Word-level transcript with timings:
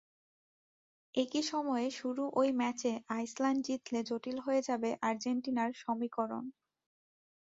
একই 1.15 1.43
সময়ে 1.51 1.87
শুরু 1.91 2.23
ওই 2.33 2.49
ম্যাচে 2.59 2.91
আইসল্যান্ড 3.09 3.59
জিতলেই 3.65 4.07
জটিল 4.09 4.37
হয়ে 4.45 4.61
যাবে 4.69 4.89
আর্জেন্টিনার 5.01 5.71
সমীকরণ। 5.81 6.45